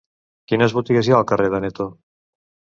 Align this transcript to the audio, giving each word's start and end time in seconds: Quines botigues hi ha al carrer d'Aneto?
Quines 0.51 0.73
botigues 0.77 1.09
hi 1.11 1.15
ha 1.15 1.19
al 1.19 1.29
carrer 1.35 1.53
d'Aneto? 1.55 1.91